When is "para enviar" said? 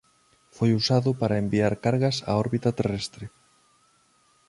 1.21-1.73